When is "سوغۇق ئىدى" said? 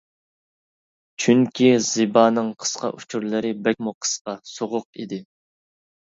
4.53-5.21